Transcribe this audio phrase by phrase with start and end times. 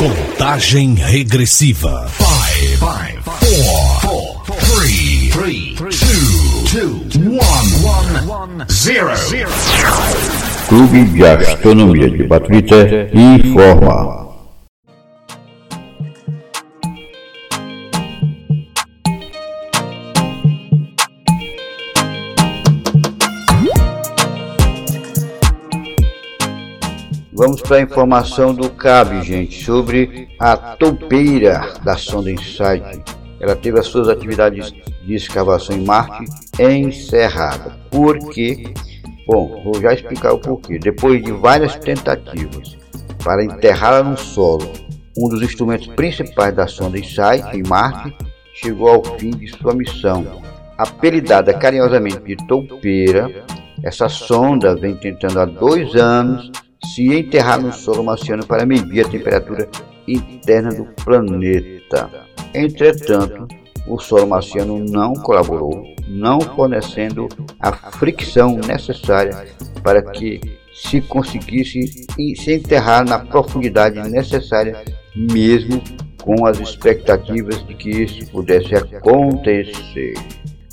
[0.00, 2.08] Contagem regressiva.
[2.08, 9.14] Five, five, four, four, three, three, two, two, one, one, zero.
[10.68, 14.29] Clube de Astronomia de Baturité informa.
[27.42, 33.02] Vamos para a informação do CAB, gente, sobre a toupeira da sonda InSight.
[33.40, 36.26] Ela teve as suas atividades de escavação em Marte
[36.58, 37.78] encerrada.
[37.90, 38.74] Por quê?
[39.26, 40.78] Bom, vou já explicar o porquê.
[40.78, 42.76] Depois de várias tentativas
[43.24, 44.70] para enterrá-la no solo,
[45.16, 48.14] um dos instrumentos principais da sonda InSight em Marte
[48.52, 50.42] chegou ao fim de sua missão.
[50.76, 53.46] Apelidada carinhosamente de toupeira,
[53.82, 56.52] essa sonda vem tentando há dois anos
[56.84, 59.68] se enterrar no solo marciano para medir a temperatura
[60.06, 62.10] interna do planeta.
[62.54, 63.46] Entretanto,
[63.86, 67.28] o solo marciano não colaborou, não fornecendo
[67.58, 69.46] a fricção necessária
[69.82, 70.40] para que
[70.72, 72.06] se conseguisse
[72.36, 74.82] se enterrar na profundidade necessária,
[75.14, 75.82] mesmo
[76.22, 80.14] com as expectativas de que isso pudesse acontecer.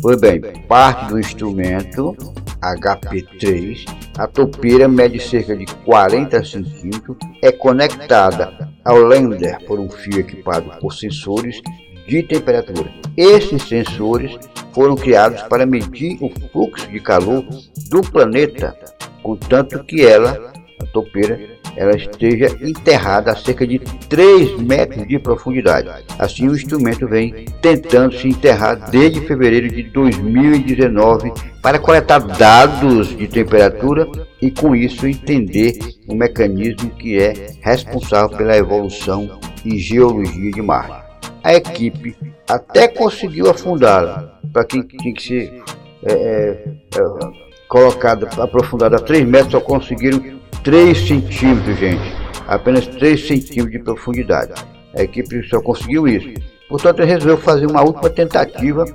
[0.01, 2.15] Pois bem, parte do instrumento
[2.61, 3.85] HP3,
[4.17, 10.71] a topeira mede cerca de 40 centímetros, é conectada ao lander por um fio equipado
[10.79, 11.61] por sensores
[12.07, 12.91] de temperatura.
[13.15, 14.37] Esses sensores
[14.73, 17.45] foram criados para medir o fluxo de calor
[17.89, 18.75] do planeta,
[19.21, 21.39] contanto que ela, a topeira,
[21.75, 25.89] ela esteja enterrada a cerca de 3 metros de profundidade.
[26.17, 33.27] Assim, o instrumento vem tentando se enterrar desde fevereiro de 2019 para coletar dados de
[33.27, 34.07] temperatura
[34.41, 41.05] e, com isso, entender o mecanismo que é responsável pela evolução e geologia de Marte.
[41.43, 42.15] A equipe
[42.47, 45.63] até conseguiu afundá-la, para quem tinha que ser
[46.03, 52.13] é, é, é, colocada, aprofundada a 3 metros, só conseguiram 3 centímetros, gente.
[52.47, 54.53] Apenas 3 centímetros de profundidade.
[54.95, 56.29] A equipe só conseguiu isso.
[56.69, 58.85] Portanto, resolveu fazer uma última tentativa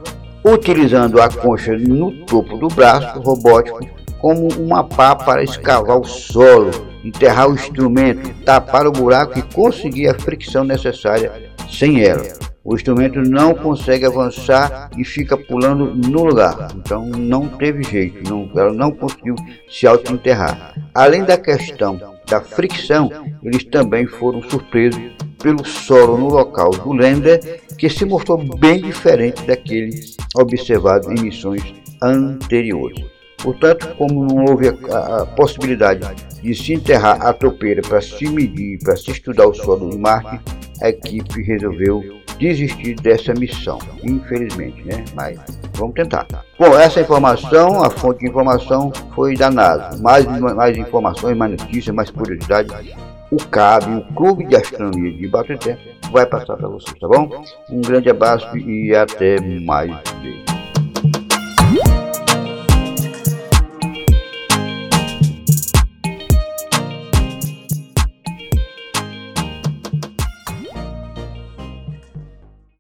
[0.45, 3.81] utilizando a concha no topo do braço robótico
[4.19, 6.71] como uma pá para escavar o solo,
[7.05, 12.23] enterrar o instrumento, tapar o buraco e conseguir a fricção necessária sem ela.
[12.65, 16.69] O instrumento não consegue avançar e fica pulando no lugar.
[16.77, 19.35] Então não teve jeito, não, ela não conseguiu
[19.69, 20.73] se auto-enterrar.
[20.95, 21.99] Além da questão
[22.29, 23.11] da fricção,
[23.43, 25.01] eles também foram surpresos
[25.43, 29.99] pelo solo no local do lander, que se mostrou bem diferente daquele
[30.37, 31.63] observado em missões
[32.03, 33.05] anteriores.
[33.43, 36.07] Portanto, como não houve a, a possibilidade
[36.43, 40.41] de se enterrar a topeira para se medir, para se estudar o solo de Marte,
[40.81, 45.05] a equipe resolveu desistir dessa missão, infelizmente, né?
[45.15, 45.39] Mas
[45.75, 46.27] vamos tentar.
[46.59, 50.03] Bom, essa informação, a fonte de informação foi da NASA.
[50.03, 52.95] Mais, mais informações, mais notícias, mais curiosidades.
[53.31, 55.79] O CAB, o Clube de Astronomia de Baturité,
[56.11, 57.31] vai passar para vocês, tá bom?
[57.71, 60.52] Um grande abraço e até mais vezes.